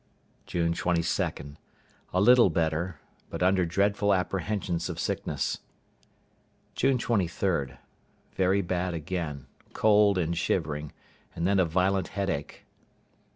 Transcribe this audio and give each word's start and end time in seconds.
June 0.47 0.73
22.—A 0.73 2.19
little 2.19 2.49
better; 2.49 2.99
but 3.29 3.43
under 3.43 3.67
dreadful 3.67 4.15
apprehensions 4.15 4.89
of 4.89 4.99
sickness. 4.99 5.59
June 6.73 6.97
23.—Very 6.97 8.61
bad 8.63 8.95
again; 8.95 9.45
cold 9.73 10.17
and 10.17 10.35
shivering, 10.39 10.91
and 11.35 11.45
then 11.45 11.59
a 11.59 11.65
violent 11.65 12.07
headache. 12.07 12.65